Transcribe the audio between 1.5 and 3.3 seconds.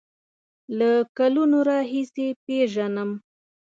راهیسې پیژنم.